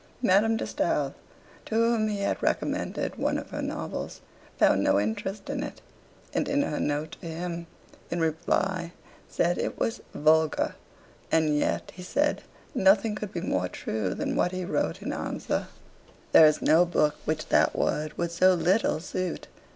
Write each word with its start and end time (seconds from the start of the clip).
Madame 0.23 0.57
de 0.57 0.65
Stael, 0.65 1.13
to 1.63 1.75
whom 1.75 2.07
he 2.07 2.21
had 2.21 2.41
recommended 2.41 3.17
one 3.17 3.37
of 3.37 3.51
her 3.51 3.61
novels, 3.61 4.19
found 4.57 4.83
no 4.83 4.99
interest 4.99 5.47
in 5.47 5.61
it; 5.61 5.79
and 6.33 6.49
in 6.49 6.63
her 6.63 6.79
note 6.79 7.17
to 7.21 7.27
him 7.27 7.67
in 8.09 8.19
reply 8.19 8.93
said 9.29 9.59
it 9.59 9.77
was 9.77 10.01
"vulgaire": 10.15 10.73
and 11.31 11.55
yet, 11.55 11.91
he 11.93 12.01
said, 12.01 12.41
nothing 12.73 13.13
could 13.13 13.31
be 13.31 13.41
more 13.41 13.67
true 13.67 14.15
than 14.15 14.35
what 14.35 14.51
he 14.53 14.65
wrote 14.65 15.03
in 15.03 15.13
answer: 15.13 15.67
"There 16.31 16.47
is 16.47 16.63
no 16.63 16.83
book 16.83 17.17
which 17.25 17.49
that 17.49 17.75
word 17.77 18.17
would 18.17 18.31
so 18.31 18.55
little 18.55 18.99
suit." 18.99 19.49